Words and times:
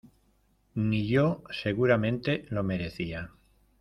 Ni 0.73 1.03
yo 1.07 1.43
seguramente 1.51 2.47
lo 2.49 2.63
merecía. 2.63 3.29